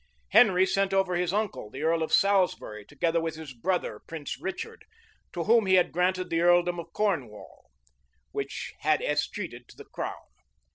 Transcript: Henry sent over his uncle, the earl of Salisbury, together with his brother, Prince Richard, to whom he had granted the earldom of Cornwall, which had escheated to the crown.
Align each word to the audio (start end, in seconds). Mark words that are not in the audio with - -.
Henry 0.29 0.65
sent 0.65 0.95
over 0.95 1.13
his 1.15 1.31
uncle, 1.31 1.69
the 1.69 1.83
earl 1.83 2.01
of 2.01 2.11
Salisbury, 2.11 2.83
together 2.83 3.21
with 3.21 3.35
his 3.35 3.53
brother, 3.53 3.99
Prince 4.07 4.39
Richard, 4.41 4.83
to 5.31 5.43
whom 5.43 5.67
he 5.67 5.75
had 5.75 5.91
granted 5.91 6.31
the 6.31 6.41
earldom 6.41 6.79
of 6.79 6.91
Cornwall, 6.91 7.69
which 8.31 8.73
had 8.79 8.99
escheated 9.03 9.67
to 9.67 9.77
the 9.77 9.85
crown. 9.85 10.15